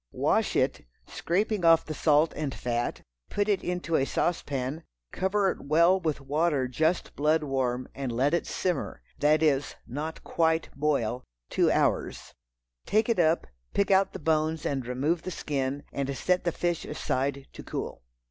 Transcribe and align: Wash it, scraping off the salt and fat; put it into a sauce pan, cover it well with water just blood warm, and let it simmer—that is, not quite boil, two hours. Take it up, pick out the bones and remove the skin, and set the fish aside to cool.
Wash 0.13 0.55
it, 0.55 0.83
scraping 1.05 1.63
off 1.63 1.85
the 1.85 1.93
salt 1.93 2.33
and 2.35 2.55
fat; 2.55 3.03
put 3.29 3.47
it 3.47 3.63
into 3.63 3.95
a 3.95 4.03
sauce 4.03 4.41
pan, 4.41 4.83
cover 5.11 5.51
it 5.51 5.61
well 5.61 5.99
with 5.99 6.21
water 6.21 6.67
just 6.67 7.15
blood 7.15 7.43
warm, 7.43 7.87
and 7.93 8.11
let 8.11 8.33
it 8.33 8.47
simmer—that 8.47 9.43
is, 9.43 9.75
not 9.85 10.23
quite 10.23 10.69
boil, 10.75 11.23
two 11.51 11.69
hours. 11.69 12.33
Take 12.87 13.09
it 13.09 13.19
up, 13.19 13.45
pick 13.75 13.91
out 13.91 14.11
the 14.11 14.17
bones 14.17 14.65
and 14.65 14.87
remove 14.87 15.21
the 15.21 15.29
skin, 15.29 15.83
and 15.93 16.17
set 16.17 16.45
the 16.45 16.51
fish 16.51 16.83
aside 16.83 17.45
to 17.53 17.61
cool. 17.61 18.01